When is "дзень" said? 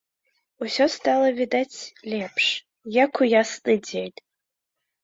3.91-4.15